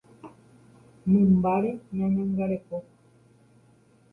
[1.09, 2.75] Mymbáre ñeñangareko.